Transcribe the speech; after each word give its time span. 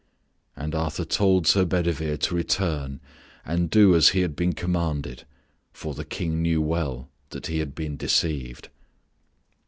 And 0.55 0.73
Arthur 0.73 1.05
told 1.05 1.45
Sir 1.45 1.63
Bedivere 1.63 2.17
to 2.17 2.33
return 2.33 2.99
and 3.45 3.69
do 3.69 3.95
as 3.95 4.09
he 4.09 4.21
had 4.21 4.35
been 4.35 4.53
commanded, 4.53 5.27
for 5.71 5.93
the 5.93 6.03
King 6.05 6.41
knew 6.41 6.59
well 6.59 7.07
that 7.29 7.45
he 7.45 7.59
had 7.59 7.75
been 7.75 7.97
deceived. 7.97 8.69